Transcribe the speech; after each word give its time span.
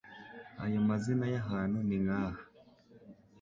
Ayo 0.63 0.79
mazina 0.87 1.25
y'ahantu 1.33 1.77
ni 1.87 1.97
nk'aha: 2.03 2.41